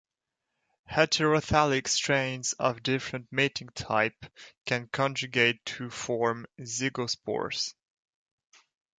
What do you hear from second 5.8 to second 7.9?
form zygospores.